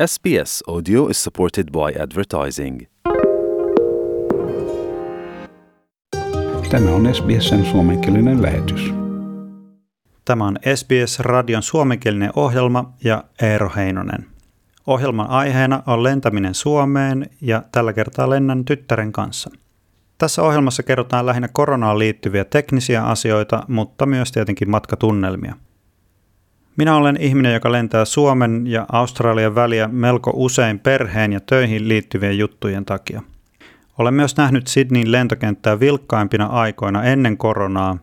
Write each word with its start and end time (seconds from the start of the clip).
SBS 0.00 0.62
Audio 0.68 1.06
is 1.06 1.24
supported 1.24 1.64
by 1.72 2.02
advertising. 2.02 2.80
Tämä 6.70 6.90
on 6.90 7.14
SBSn 7.14 7.64
suomenkielinen 7.64 8.42
lähetys. 8.42 8.94
Tämä 10.24 10.44
on 10.44 10.58
SBS-radion 10.74 11.62
suomenkielinen 11.62 12.30
ohjelma 12.36 12.92
ja 13.04 13.24
Eero 13.42 13.70
Heinonen. 13.76 14.26
Ohjelman 14.86 15.30
aiheena 15.30 15.82
on 15.86 16.02
lentäminen 16.02 16.54
Suomeen 16.54 17.30
ja 17.40 17.62
tällä 17.72 17.92
kertaa 17.92 18.30
lennän 18.30 18.64
tyttären 18.64 19.12
kanssa. 19.12 19.50
Tässä 20.18 20.42
ohjelmassa 20.42 20.82
kerrotaan 20.82 21.26
lähinnä 21.26 21.48
koronaan 21.52 21.98
liittyviä 21.98 22.44
teknisiä 22.44 23.04
asioita, 23.04 23.64
mutta 23.68 24.06
myös 24.06 24.32
tietenkin 24.32 24.70
matkatunnelmia– 24.70 25.54
minä 26.76 26.96
olen 26.96 27.16
ihminen, 27.20 27.54
joka 27.54 27.72
lentää 27.72 28.04
Suomen 28.04 28.66
ja 28.66 28.86
Australian 28.92 29.54
väliä 29.54 29.88
melko 29.88 30.32
usein 30.34 30.78
perheen 30.78 31.32
ja 31.32 31.40
töihin 31.40 31.88
liittyvien 31.88 32.38
juttujen 32.38 32.84
takia. 32.84 33.22
Olen 33.98 34.14
myös 34.14 34.36
nähnyt 34.36 34.66
Sydneyn 34.66 35.12
lentokenttää 35.12 35.80
vilkkaimpina 35.80 36.46
aikoina 36.46 37.04
ennen 37.04 37.36
koronaa, 37.36 37.98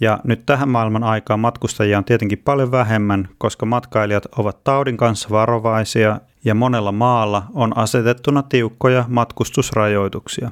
ja 0.00 0.18
nyt 0.24 0.46
tähän 0.46 0.68
maailman 0.68 1.04
aikaan 1.04 1.40
matkustajia 1.40 1.98
on 1.98 2.04
tietenkin 2.04 2.42
paljon 2.44 2.70
vähemmän, 2.70 3.28
koska 3.38 3.66
matkailijat 3.66 4.26
ovat 4.38 4.64
taudin 4.64 4.96
kanssa 4.96 5.30
varovaisia 5.30 6.20
ja 6.44 6.54
monella 6.54 6.92
maalla 6.92 7.42
on 7.54 7.78
asetettuna 7.78 8.42
tiukkoja 8.42 9.04
matkustusrajoituksia. 9.08 10.50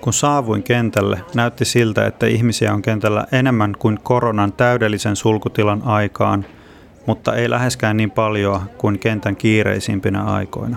Kun 0.00 0.12
saavuin 0.12 0.62
kentälle, 0.62 1.24
näytti 1.34 1.64
siltä, 1.64 2.06
että 2.06 2.26
ihmisiä 2.26 2.74
on 2.74 2.82
kentällä 2.82 3.26
enemmän 3.32 3.74
kuin 3.78 3.98
koronan 4.02 4.52
täydellisen 4.52 5.16
sulkutilan 5.16 5.82
aikaan– 5.84 6.44
mutta 7.10 7.34
ei 7.34 7.50
läheskään 7.50 7.96
niin 7.96 8.10
paljon 8.10 8.60
kuin 8.78 8.98
kentän 8.98 9.36
kiireisimpinä 9.36 10.24
aikoina. 10.24 10.76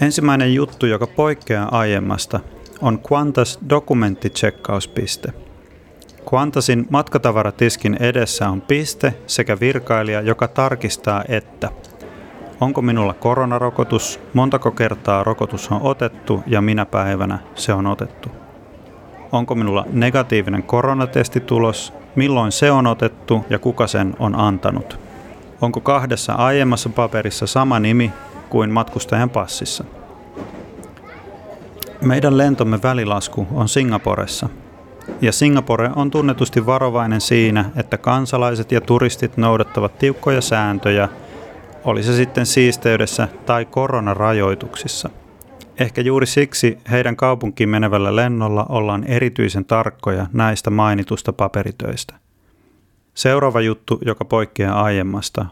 Ensimmäinen 0.00 0.54
juttu, 0.54 0.86
joka 0.86 1.06
poikkeaa 1.06 1.78
aiemmasta, 1.78 2.40
on 2.80 2.98
Qantas 2.98 3.58
dokumenttitsekkauspiste. 3.70 5.32
Qantasin 6.30 6.86
matkatavaratiskin 6.90 7.96
edessä 8.00 8.48
on 8.48 8.60
piste 8.60 9.14
sekä 9.26 9.60
virkailija, 9.60 10.20
joka 10.20 10.48
tarkistaa, 10.48 11.24
että 11.28 11.70
onko 12.60 12.82
minulla 12.82 13.14
koronarokotus, 13.14 14.20
montako 14.34 14.70
kertaa 14.70 15.24
rokotus 15.24 15.70
on 15.70 15.82
otettu 15.82 16.42
ja 16.46 16.60
minä 16.60 16.86
päivänä 16.86 17.38
se 17.54 17.72
on 17.72 17.86
otettu. 17.86 18.28
Onko 19.32 19.54
minulla 19.54 19.84
negatiivinen 19.92 20.62
koronatestitulos 20.62 21.97
milloin 22.18 22.52
se 22.52 22.70
on 22.70 22.86
otettu 22.86 23.44
ja 23.50 23.58
kuka 23.58 23.86
sen 23.86 24.16
on 24.18 24.34
antanut. 24.34 24.98
Onko 25.60 25.80
kahdessa 25.80 26.32
aiemmassa 26.32 26.88
paperissa 26.88 27.46
sama 27.46 27.80
nimi 27.80 28.12
kuin 28.48 28.70
matkustajan 28.70 29.30
passissa? 29.30 29.84
Meidän 32.00 32.38
lentomme 32.38 32.82
välilasku 32.82 33.46
on 33.52 33.68
Singaporessa. 33.68 34.48
Ja 35.20 35.32
Singapore 35.32 35.90
on 35.96 36.10
tunnetusti 36.10 36.66
varovainen 36.66 37.20
siinä, 37.20 37.64
että 37.76 37.98
kansalaiset 37.98 38.72
ja 38.72 38.80
turistit 38.80 39.36
noudattavat 39.36 39.98
tiukkoja 39.98 40.40
sääntöjä, 40.40 41.08
oli 41.84 42.02
se 42.02 42.16
sitten 42.16 42.46
siisteydessä 42.46 43.28
tai 43.46 43.64
koronarajoituksissa. 43.64 45.10
Ehkä 45.78 46.00
juuri 46.00 46.26
siksi 46.26 46.78
heidän 46.90 47.16
kaupunkiin 47.16 47.68
menevällä 47.68 48.16
lennolla 48.16 48.66
ollaan 48.68 49.04
erityisen 49.04 49.64
tarkkoja 49.64 50.26
näistä 50.32 50.70
mainitusta 50.70 51.32
paperitöistä. 51.32 52.14
Seuraava 53.14 53.60
juttu, 53.60 53.98
joka 54.04 54.24
poikkeaa 54.24 54.82
aiemmasta. 54.82 55.46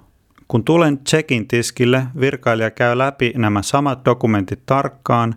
Kun 0.49 0.65
tulen 0.65 0.99
checkin 0.99 1.49
tiskille, 1.49 2.07
virkailija 2.21 2.71
käy 2.71 2.99
läpi 2.99 3.33
nämä 3.37 3.63
samat 3.63 4.05
dokumentit 4.05 4.63
tarkkaan 4.67 5.35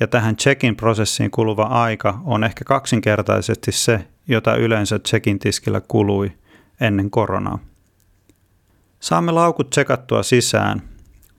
ja 0.00 0.06
tähän 0.06 0.36
checkin 0.36 0.76
prosessiin 0.76 1.30
kuluva 1.30 1.62
aika 1.62 2.20
on 2.24 2.44
ehkä 2.44 2.64
kaksinkertaisesti 2.64 3.72
se, 3.72 4.06
jota 4.28 4.56
yleensä 4.56 4.98
checkin 4.98 5.38
tiskillä 5.38 5.80
kului 5.88 6.32
ennen 6.80 7.10
koronaa. 7.10 7.58
Saamme 9.00 9.32
laukut 9.32 9.70
tsekattua 9.70 10.22
sisään 10.22 10.93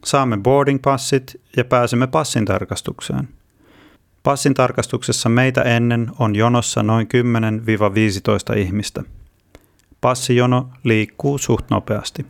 Saamme 0.06 0.38
boarding 0.38 0.80
passit 0.82 1.42
ja 1.58 1.66
pääsemme 1.66 2.08
passin 2.08 2.46
tarkastukseen. 2.46 3.30
Passin 4.24 4.54
tarkastuksessa 4.54 5.30
meitä 5.30 5.62
ennen 5.62 6.12
on 6.20 6.36
jonossa 6.36 6.84
noin 6.84 7.08
10-15 8.54 8.58
ihmistä. 8.58 9.04
Passijono 10.02 10.70
liikkuu 10.84 11.38
suht 11.38 11.70
nopeasti. 11.70 12.26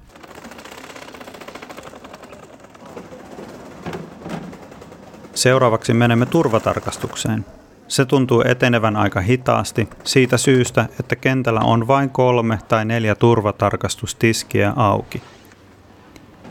Seuraavaksi 5.33 5.93
menemme 5.93 6.25
turvatarkastukseen. 6.25 7.45
Se 7.87 8.05
tuntuu 8.05 8.43
etenevän 8.45 8.95
aika 8.95 9.21
hitaasti 9.21 9.89
siitä 10.03 10.37
syystä, 10.37 10.85
että 10.99 11.15
kentällä 11.15 11.59
on 11.59 11.87
vain 11.87 12.09
kolme 12.09 12.59
tai 12.67 12.85
neljä 12.85 13.15
turvatarkastustiskiä 13.15 14.73
auki– 14.75 15.21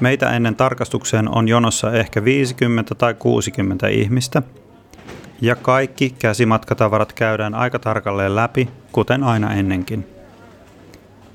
Meitä 0.01 0.31
ennen 0.31 0.57
tarkastukseen 0.57 1.29
on 1.37 1.49
jonossa 1.49 1.93
ehkä 1.93 2.25
50 2.25 2.95
tai 2.95 3.15
60 3.15 3.89
ihmistä, 3.89 4.43
ja 5.41 5.57
kaikki 5.57 6.15
käsimatkatavarat 6.19 7.13
käydään 7.13 7.55
aika 7.55 7.79
tarkalleen 7.79 8.37
läpi, 8.37 8.69
kuten 8.93 9.23
aina 9.23 9.55
ennenkin. 9.55 10.07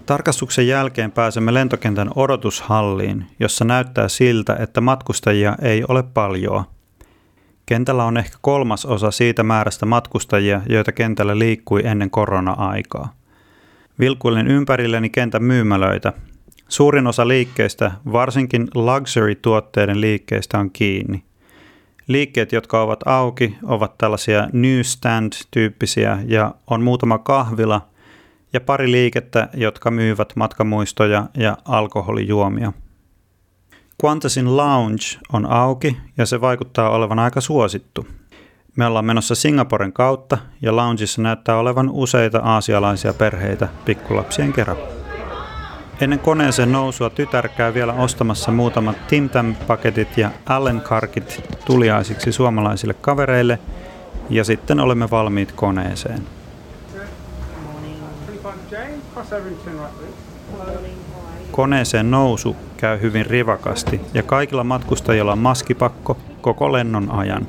Tarkastuksen 0.06 0.68
jälkeen 0.68 1.12
pääsemme 1.12 1.54
lentokentän 1.54 2.10
odotushalliin, 2.16 3.26
jossa 3.40 3.66
näyttää 3.66 4.08
siltä, 4.08 4.56
että 4.60 4.82
matkustajia 4.82 5.56
ei 5.62 5.84
ole 5.88 6.04
paljoa. 6.04 6.66
Kentällä 7.66 8.04
on 8.04 8.18
ehkä 8.18 8.38
kolmas 8.42 8.86
osa 8.86 9.12
siitä 9.12 9.44
määrästä 9.44 9.86
matkustajia, 9.86 10.62
joita 10.70 10.92
kentällä 10.92 11.40
liikkui 11.40 11.82
ennen 11.86 12.10
korona-aikaa. 12.10 13.14
Vilkuilin 14.00 14.48
ympärilleni 14.48 15.10
kentän 15.10 15.44
myymälöitä, 15.44 16.14
Suurin 16.70 17.08
osa 17.08 17.28
liikkeistä, 17.28 17.92
varsinkin 18.12 18.68
luxury-tuotteiden 18.76 20.02
liikkeistä, 20.02 20.60
on 20.60 20.72
kiinni. 20.72 21.24
Liikkeet, 22.08 22.52
jotka 22.52 22.82
ovat 22.82 23.00
auki, 23.06 23.56
ovat 23.64 23.98
tällaisia 23.98 24.48
newsstand-tyyppisiä 24.54 26.18
ja 26.26 26.56
on 26.68 26.82
muutama 26.84 27.18
kahvila 27.18 27.82
ja 28.54 28.62
pari 28.62 28.92
liikettä, 28.92 29.50
jotka 29.54 29.92
myyvät 29.92 30.36
matkamuistoja 30.36 31.26
ja 31.38 31.58
alkoholijuomia. 31.66 32.74
Qantasin 34.02 34.58
Lounge 34.58 35.04
on 35.34 35.46
auki 35.46 35.98
ja 36.18 36.26
se 36.26 36.42
vaikuttaa 36.42 36.90
olevan 36.90 37.20
aika 37.20 37.42
suosittu. 37.42 38.08
Me 38.76 38.86
ollaan 38.86 39.06
menossa 39.06 39.36
Singaporen 39.36 39.94
kautta 39.94 40.38
ja 40.62 40.76
loungeissa 40.76 41.22
näyttää 41.22 41.58
olevan 41.58 41.90
useita 41.90 42.40
aasialaisia 42.40 43.14
perheitä 43.14 43.68
pikkulapsien 43.86 44.54
kerran. 44.54 44.99
Ennen 46.02 46.20
koneeseen 46.20 46.72
nousua 46.72 47.10
tytär 47.10 47.48
käy 47.48 47.74
vielä 47.74 47.94
ostamassa 47.94 48.52
muutamat 48.52 49.08
Tim 49.08 49.30
Tam-paketit 49.30 50.18
ja 50.18 50.32
Allen 50.46 50.82
Karkit 50.82 51.44
tuliaisiksi 51.66 52.32
suomalaisille 52.32 52.94
kavereille 52.94 53.60
ja 54.30 54.44
sitten 54.44 54.80
olemme 54.80 55.10
valmiit 55.10 55.52
koneeseen. 55.52 56.22
Koneeseen 61.52 62.12
nousu 62.12 62.56
käy 62.78 63.02
hyvin 63.02 63.26
rivakasti 63.26 64.02
ja 64.14 64.24
kaikilla 64.24 64.64
matkustajilla 64.64 65.32
on 65.32 65.40
maskipakko 65.40 66.18
koko 66.42 66.72
lennon 66.72 67.12
ajan. 67.12 67.48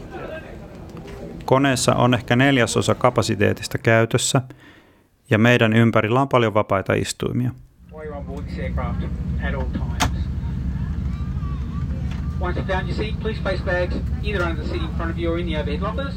Koneessa 1.44 1.94
on 1.94 2.14
ehkä 2.14 2.36
neljäsosa 2.36 2.94
kapasiteetista 2.94 3.78
käytössä 3.78 4.40
ja 5.30 5.38
meidän 5.38 5.72
ympärillä 5.72 6.20
on 6.20 6.28
paljon 6.28 6.54
vapaita 6.54 6.94
istuimia 6.94 7.50
while 8.00 8.08
you're 8.08 8.18
on 8.18 8.24
board 8.24 8.44
this 8.44 8.58
aircraft 8.58 9.02
at 9.42 9.54
all 9.54 9.64
times. 9.64 10.18
Once 12.40 12.60
you've 12.60 12.72
found 12.72 12.88
your 12.88 12.96
seat, 12.96 13.20
please 13.20 13.40
place 13.42 13.62
bags 13.64 13.96
either 14.22 14.42
under 14.42 14.62
the 14.62 14.70
seat 14.70 14.82
in 14.82 14.88
front 14.96 15.10
of 15.10 15.18
you 15.18 15.32
or 15.32 15.38
in 15.38 15.46
the 15.46 15.60
overhead 15.60 15.82
lockers. 15.82 16.14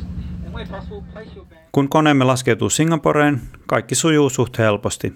Kun 1.71 1.89
koneemme 1.89 2.23
laskeutuu 2.23 2.69
Singaporeen, 2.69 3.41
kaikki 3.65 3.95
sujuu 3.95 4.29
suht 4.29 4.57
helposti. 4.57 5.13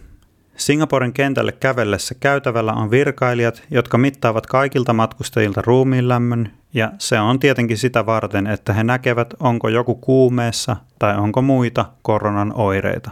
Singaporen 0.55 1.13
kentälle 1.13 1.51
kävellessä 1.51 2.15
käytävällä 2.15 2.73
on 2.73 2.91
virkailijat, 2.91 3.63
jotka 3.71 3.97
mittaavat 3.97 4.47
kaikilta 4.47 4.93
matkustajilta 4.93 5.61
ruumiin 5.65 6.09
lämmön, 6.09 6.53
ja 6.73 6.91
se 6.97 7.19
on 7.19 7.39
tietenkin 7.39 7.77
sitä 7.77 8.05
varten, 8.05 8.47
että 8.47 8.73
he 8.73 8.83
näkevät, 8.83 9.33
onko 9.39 9.69
joku 9.69 9.95
kuumeessa 9.95 10.75
tai 10.99 11.17
onko 11.17 11.41
muita 11.41 11.85
koronan 12.01 12.53
oireita. 12.55 13.11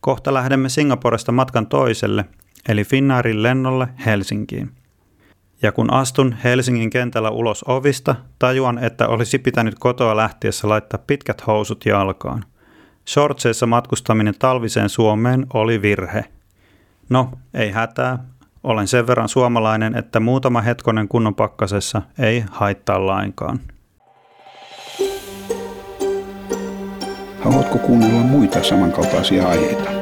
Kohta 0.00 0.34
lähdemme 0.34 0.68
Singaporesta 0.68 1.32
matkan 1.32 1.66
toiselle, 1.66 2.24
eli 2.68 2.84
Finnairin 2.84 3.42
lennolle 3.42 3.88
Helsinkiin. 4.06 4.70
Ja 5.62 5.72
kun 5.72 5.92
astun 5.92 6.32
Helsingin 6.44 6.90
kentällä 6.90 7.30
ulos 7.30 7.64
ovista, 7.68 8.14
tajuan, 8.38 8.78
että 8.78 9.08
olisi 9.08 9.38
pitänyt 9.38 9.74
kotoa 9.78 10.16
lähtiessä 10.16 10.68
laittaa 10.68 11.00
pitkät 11.06 11.46
housut 11.46 11.86
jalkaan. 11.86 12.44
Shortseissa 13.08 13.66
matkustaminen 13.66 14.34
talviseen 14.38 14.88
Suomeen 14.88 15.46
oli 15.54 15.82
virhe. 15.82 16.24
No, 17.08 17.30
ei 17.54 17.70
hätää. 17.70 18.18
Olen 18.64 18.88
sen 18.88 19.06
verran 19.06 19.28
suomalainen, 19.28 19.96
että 19.96 20.20
muutama 20.20 20.60
hetkonen 20.60 21.08
kunnon 21.08 21.34
pakkasessa 21.34 22.02
ei 22.18 22.44
haittaa 22.50 23.06
lainkaan. 23.06 23.60
Haluatko 27.40 27.78
kuunnella 27.78 28.20
muita 28.20 28.62
samankaltaisia 28.62 29.48
aiheita? 29.48 30.01